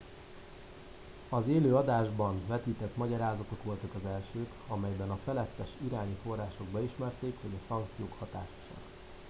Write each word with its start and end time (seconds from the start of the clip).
az 1.29 1.47
élő 1.47 1.75
adásban 1.75 2.43
vetített 2.47 2.95
magyarázatok 2.95 3.63
voltak 3.63 3.95
az 3.95 4.05
elsők 4.05 4.49
amelyben 4.67 5.09
a 5.09 5.19
felettes 5.23 5.69
iráni 5.87 6.17
források 6.23 6.67
beismerték 6.67 7.37
hogy 7.41 7.51
a 7.59 7.63
szankciók 7.67 8.13
hatásosak 8.19 8.81